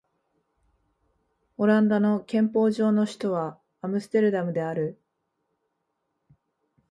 [1.59, 4.99] オランダの憲法上の首都はアムステルダムである